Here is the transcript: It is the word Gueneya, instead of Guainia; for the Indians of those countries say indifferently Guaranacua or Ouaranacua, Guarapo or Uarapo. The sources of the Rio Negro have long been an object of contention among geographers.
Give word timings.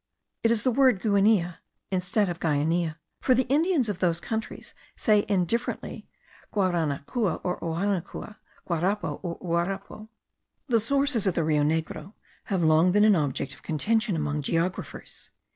It 0.41 0.49
is 0.49 0.63
the 0.63 0.71
word 0.71 0.99
Gueneya, 0.99 1.57
instead 1.91 2.27
of 2.27 2.39
Guainia; 2.39 2.97
for 3.19 3.35
the 3.35 3.47
Indians 3.49 3.87
of 3.87 3.99
those 3.99 4.19
countries 4.19 4.73
say 4.95 5.25
indifferently 5.29 6.07
Guaranacua 6.51 7.39
or 7.43 7.59
Ouaranacua, 7.59 8.37
Guarapo 8.67 9.19
or 9.21 9.37
Uarapo. 9.37 10.07
The 10.67 10.79
sources 10.79 11.27
of 11.27 11.35
the 11.35 11.43
Rio 11.43 11.61
Negro 11.61 12.13
have 12.45 12.63
long 12.63 12.91
been 12.91 13.05
an 13.05 13.15
object 13.15 13.53
of 13.53 13.61
contention 13.61 14.15
among 14.15 14.41
geographers. 14.41 15.29